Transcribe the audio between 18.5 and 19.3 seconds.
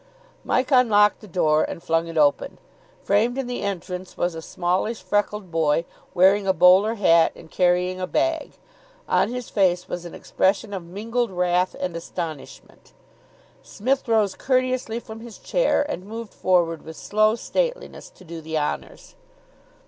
honours.